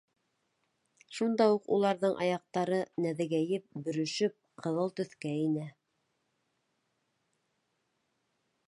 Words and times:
Шунда 1.17 1.45
уҡ 1.57 1.67
уларҙың 1.75 2.15
аяҡтары 2.25 2.79
нәҙегәйеп, 3.05 3.69
бөрөшөп, 3.89 4.35
ҡыҙыл 4.67 4.93
төҫкә 5.01 5.37
инә. 5.45 5.69